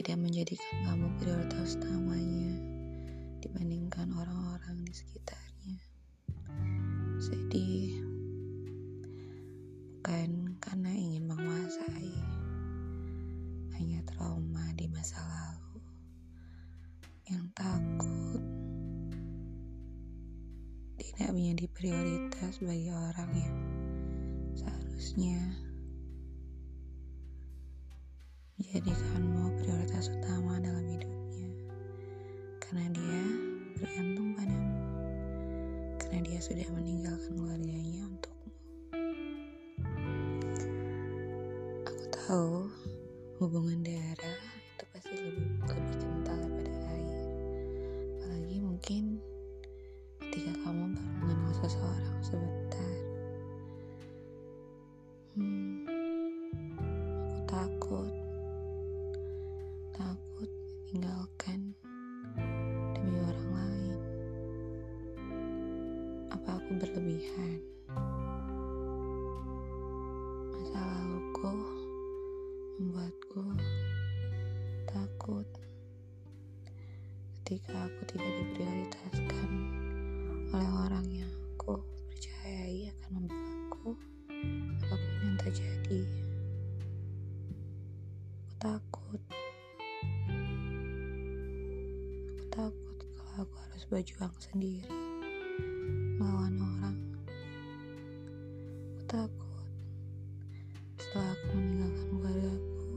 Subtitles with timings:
[0.00, 2.56] tidak menjadikan kamu prioritas utamanya
[3.44, 5.76] dibandingkan orang-orang di sekitarnya.
[7.20, 8.00] Sedih
[10.00, 12.16] bukan karena ingin menguasai,
[13.76, 15.84] hanya trauma di masa lalu
[17.28, 18.40] yang takut
[20.96, 23.56] tidak menjadi prioritas bagi orang yang
[24.56, 25.60] seharusnya
[28.56, 31.48] menjadikanmu prioritas utama dalam hidupnya.
[32.60, 33.22] Karena dia
[33.80, 34.76] bergantung padamu.
[36.00, 37.79] Karena dia sudah meninggalkan keluarganya
[77.50, 79.50] ketika aku tidak diprioritaskan
[80.54, 83.90] oleh orang yang aku percayai akan membelaku
[84.86, 86.00] apa pun yang terjadi.
[88.54, 89.22] Aku takut
[92.54, 94.94] takut kalau aku harus berjuang sendiri
[96.22, 96.98] melawan orang.
[98.94, 99.66] Aku takut
[101.02, 102.94] setelah aku meninggalkan keluargaku,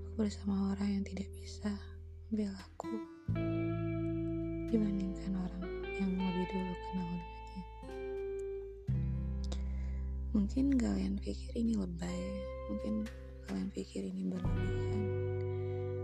[0.00, 1.76] aku bersama orang yang tidak bisa
[2.32, 3.15] membela aku
[4.76, 5.64] dibandingkan orang
[5.96, 7.24] yang lebih dulu kenal dengannya.
[10.36, 12.22] Mungkin kalian pikir ini lebay,
[12.68, 12.94] mungkin
[13.48, 15.02] kalian pikir ini berlebihan,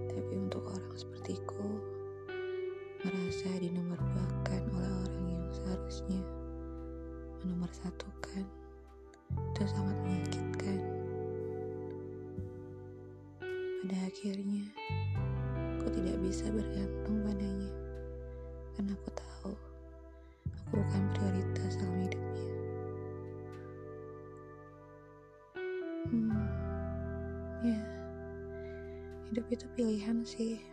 [0.08, 1.68] tapi untuk orang sepertiku,
[3.04, 6.20] merasa dinomorduakan oleh orang yang seharusnya
[7.44, 8.48] menomorsatukan
[9.52, 10.80] itu sangat menyakitkan.
[13.84, 14.64] Pada akhirnya,
[15.76, 17.01] aku tidak bisa bergantung
[20.82, 22.46] bukan prioritas dalam hidupnya.
[26.10, 26.44] Hmm,
[27.62, 27.80] ya,
[29.30, 30.71] hidup itu pilihan sih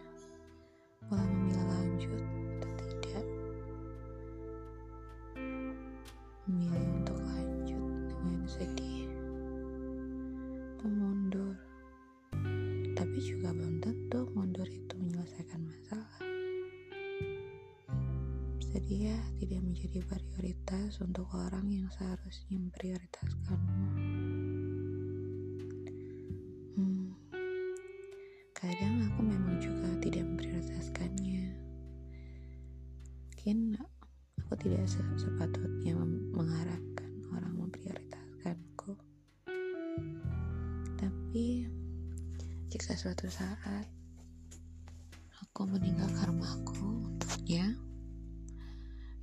[18.69, 23.85] sedia tidak menjadi prioritas untuk orang yang seharusnya memprioritaskanmu
[26.77, 27.09] hmm,
[28.59, 31.47] kadang aku memang juga tidak memprioritaskannya.
[33.31, 33.79] Mungkin
[34.43, 35.95] aku tidak se- sepatutnya
[36.35, 38.99] mengharapkan orang memprioritaskanku.
[40.99, 41.71] Tapi
[42.67, 43.87] jika suatu saat
[45.39, 46.75] aku meninggalkan rumahku
[47.15, 47.79] untuknya,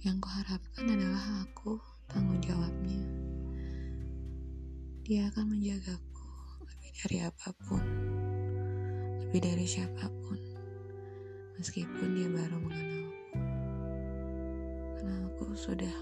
[0.06, 3.02] yang kuharapkan adalah aku tanggung jawabnya.
[5.02, 6.26] Dia akan menjagaku
[6.62, 7.82] lebih dari apa pun
[9.26, 10.38] lebih dari siapa pun
[11.58, 13.34] meskipun dia baru mengenalku
[14.94, 15.96] karena aku sudah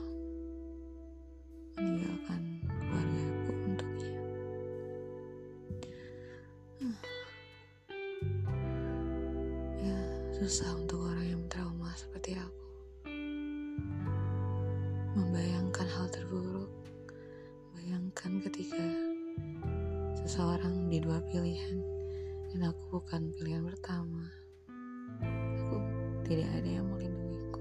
[1.81, 4.12] meninggalkan keluargaku untuknya
[6.84, 6.98] Huh.
[9.81, 9.98] ya
[10.37, 10.84] susah
[21.34, 21.83] pilihan
[22.55, 24.31] dan aku bukan pilihan pertama.
[25.58, 25.82] Aku
[26.23, 27.58] tidak ada yang melindungiku.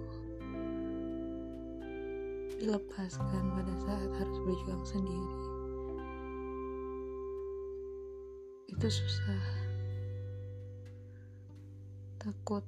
[2.61, 5.37] Dilepaskan pada saat harus berjuang sendiri.
[8.69, 9.45] Itu susah.
[12.21, 12.61] Takut.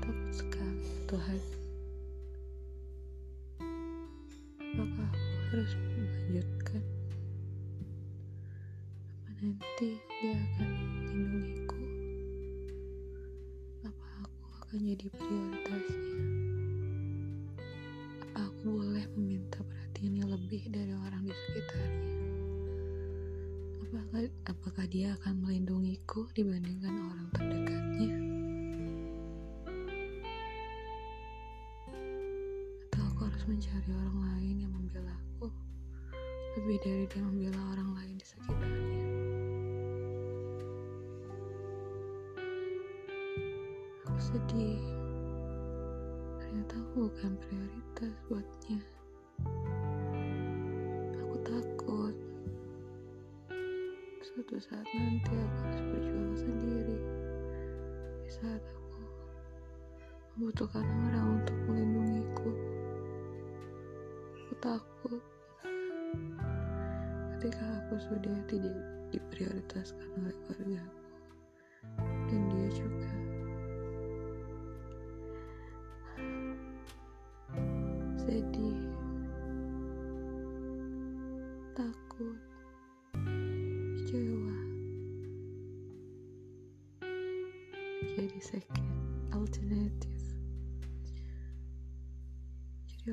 [0.00, 1.40] Takut sekali Tuhan.
[4.56, 5.72] Apakah aku harus
[9.40, 11.80] nanti dia akan melindungiku.
[13.88, 16.24] Apa aku akan jadi prioritasnya?
[18.20, 22.12] Apa aku boleh meminta perhatiannya lebih dari orang di sekitarnya?
[23.80, 28.12] Apakah, apakah dia akan melindungiku dibandingkan orang terdekatnya?
[32.92, 35.48] Atau aku harus mencari orang lain yang membela aku?
[36.60, 38.79] Lebih dari dia membela orang lain di sekitarnya
[44.30, 44.78] sedih.
[46.38, 48.78] Ternyata aku bukan prioritas buatnya.
[51.18, 52.14] Aku takut.
[54.22, 56.98] Suatu saat nanti aku harus berjuang sendiri.
[58.22, 59.02] Di saat aku
[60.38, 62.50] membutuhkan orang untuk melindungiku
[64.30, 65.22] aku takut.
[67.34, 68.78] Ketika aku sudah tidak
[69.10, 70.99] diprioritaskan oleh keluarga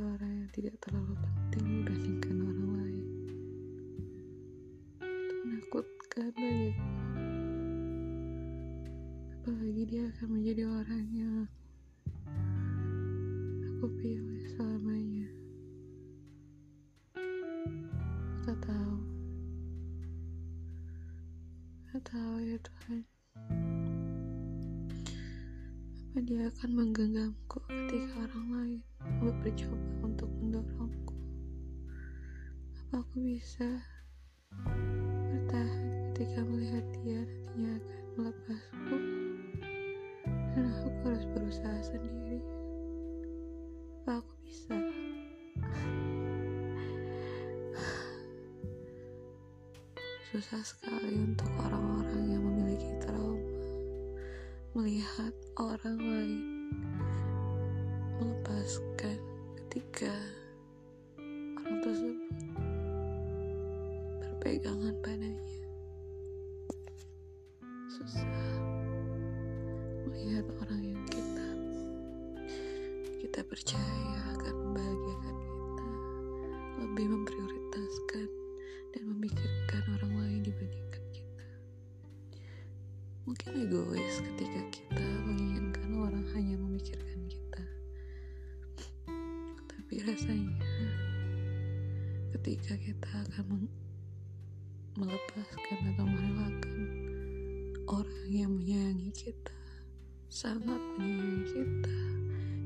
[0.02, 3.08] orang yang tidak terlalu penting dibandingkan orang lain.
[5.02, 6.88] Itu menakutkan bagiku
[9.48, 11.36] apalagi dia akan menjadi orang yang
[13.64, 15.32] aku pilih selamanya.
[18.44, 18.96] Tak tahu.
[21.96, 23.17] Tak tahu ya Tuhan
[26.26, 28.82] dia akan menggenggamku ketika orang lain
[29.38, 31.14] bercoba untuk mendorongku.
[32.74, 33.86] Apa aku bisa
[35.30, 38.98] bertahan ketika melihat dia nantinya akan melepasku?
[40.58, 42.42] Dan aku harus berusaha sendiri.
[44.02, 44.74] Apa aku bisa?
[50.34, 52.37] Susah sekali untuk orang-orang yang
[54.78, 56.70] melihat orang lain
[58.22, 59.18] melepaskan
[59.58, 60.14] ketika
[61.58, 62.30] orang tersebut
[64.22, 65.50] berpegangan padanya.
[67.90, 68.30] Susah
[70.06, 71.50] melihat orang yang kita
[73.18, 74.27] kita percaya
[92.48, 93.68] ketika kita akan
[94.96, 96.80] melepaskan atau merelakan
[97.92, 99.52] orang yang menyayangi kita
[100.32, 101.98] sangat menyayangi kita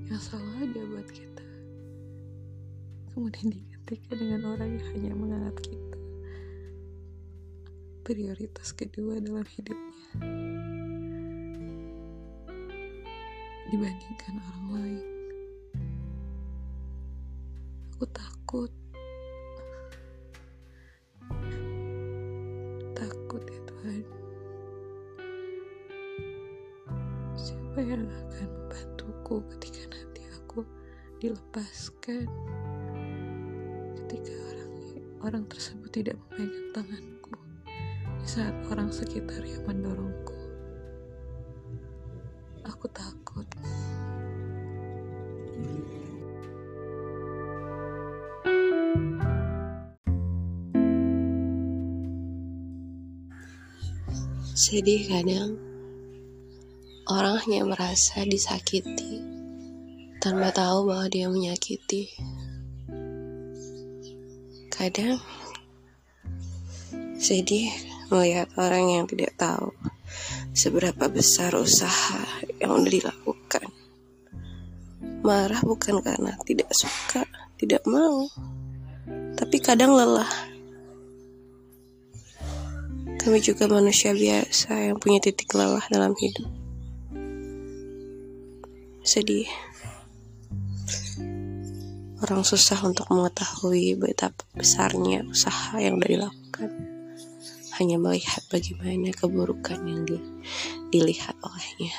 [0.05, 1.45] yang selalu ada buat kita.
[3.09, 5.97] Kemudian digantikan dengan orang yang hanya menganggap kita.
[8.05, 10.05] Prioritas kedua dalam hidupnya
[13.73, 15.05] dibandingkan orang lain.
[17.97, 18.69] Aku takut
[23.91, 24.07] Tuhan.
[27.35, 30.63] Siapa yang akan membantuku ketika nanti aku
[31.19, 32.23] dilepaskan?
[33.99, 34.71] Ketika orang
[35.27, 37.35] orang tersebut tidak memegang tanganku
[38.15, 40.35] di saat orang sekitar yang mendorongku
[42.65, 43.47] aku takut
[54.61, 55.57] Sedih kadang
[57.09, 59.17] orang hanya merasa disakiti
[60.21, 62.13] tanpa tahu bahwa dia menyakiti.
[64.69, 65.17] Kadang
[67.17, 67.73] sedih
[68.13, 69.73] melihat orang yang tidak tahu
[70.53, 72.21] seberapa besar usaha
[72.61, 73.65] yang udah dilakukan.
[75.25, 77.25] Marah bukan karena tidak suka,
[77.57, 78.29] tidak mau,
[79.41, 80.50] tapi kadang lelah.
[83.21, 86.49] Kami juga manusia biasa yang punya titik lelah dalam hidup.
[89.05, 89.45] Sedih.
[92.25, 96.69] Orang susah untuk mengetahui betapa besarnya usaha yang sudah dilakukan.
[97.77, 100.17] Hanya melihat bagaimana keburukan yang di,
[100.89, 101.93] dilihat olehnya.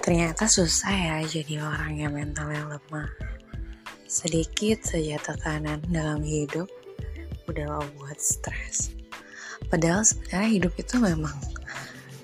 [0.00, 3.10] Ternyata susah ya jadi orang yang mentalnya lemah.
[4.08, 6.66] Sedikit saja tekanan dalam hidup
[7.44, 8.96] udah buat stres.
[9.68, 11.36] Padahal sebenarnya hidup itu memang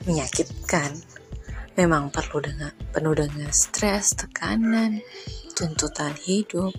[0.09, 0.97] menyakitkan.
[1.77, 5.05] Memang perlu dengan penuh dengan stres, tekanan,
[5.53, 6.73] tuntutan hidup.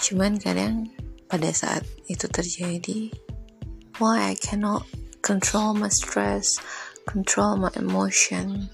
[0.00, 0.88] Cuman kadang
[1.28, 3.12] pada saat itu terjadi,
[4.00, 4.88] why I cannot
[5.20, 6.56] control my stress,
[7.04, 8.72] control my emotion.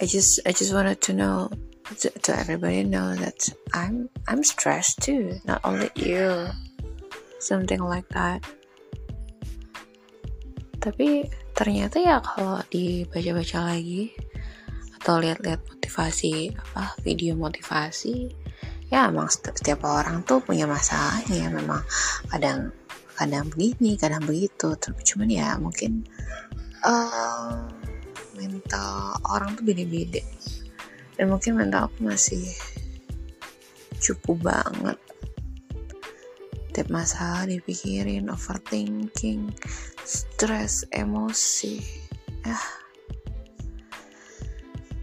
[0.00, 1.50] I just I just wanted to know
[2.00, 6.48] to, to everybody know that I'm I'm stressed too, not only you.
[7.40, 8.44] Something like that.
[10.80, 14.12] Tapi ternyata ya kalau dibaca-baca lagi
[15.00, 18.28] atau lihat-lihat motivasi apa video motivasi
[18.90, 21.82] ya emang setiap orang tuh punya masalahnya memang
[22.30, 22.74] kadang
[23.16, 26.04] kadang begini kadang begitu tapi cuman ya mungkin
[26.84, 27.66] uh,
[28.36, 30.22] mental orang tuh beda-beda.
[31.16, 32.44] Dan mungkin mental aku masih
[33.98, 34.98] cukup banget.
[36.76, 39.48] Tiap masalah dipikirin overthinking
[40.04, 41.80] stres emosi.
[42.44, 42.60] Ya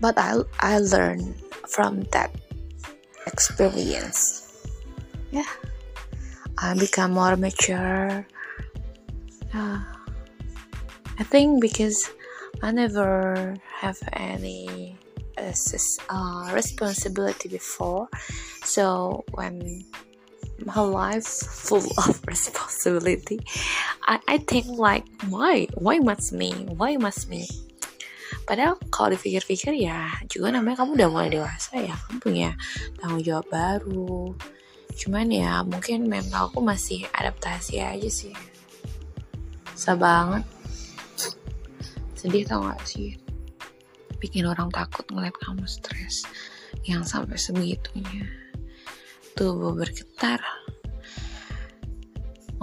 [0.03, 1.31] but I I learn
[1.71, 2.35] from that
[3.23, 4.51] experience.
[5.31, 5.47] Yeah.
[6.59, 8.27] I become more mature.
[9.55, 9.79] Uh,
[11.15, 12.11] I think because
[12.63, 14.95] I never have any
[15.35, 18.07] uh, responsibility before.
[18.63, 19.83] So when
[20.63, 23.41] my life full of responsibility
[24.07, 27.51] I, I think like why why must me why must me?
[28.47, 32.49] Padahal kalau dipikir-pikir ya juga namanya kamu udah mulai dewasa ya kamu punya
[32.95, 34.39] tanggung jawab baru.
[34.95, 38.31] Cuman ya mungkin mentalku masih adaptasi aja sih.
[39.75, 40.52] Susah banget
[42.23, 43.19] sedih tau gak sih?
[44.23, 46.23] Bikin orang takut ngeliat kamu stres
[46.87, 48.23] yang sampai sebegitunya.
[49.35, 50.39] Tubuh bergetar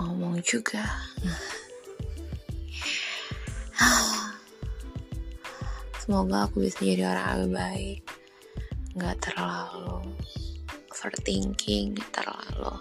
[0.01, 0.89] ngomong juga.
[6.01, 8.01] Semoga aku bisa jadi orang lebih baik.
[8.97, 10.09] Nggak terlalu
[11.01, 12.77] overthinking terlalu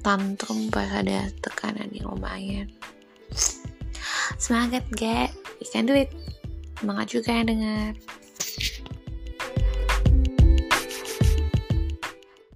[0.00, 2.72] tantrum pas ada tekanan yang lumayan
[4.46, 6.14] semangat gak you can do it
[6.78, 7.98] semangat juga yang dengar